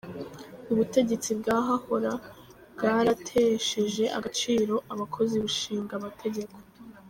[0.71, 2.11] "Ubutegetsi bwahahora
[2.75, 6.55] bwaratesheje agaciro abakozi bushinga amategeko.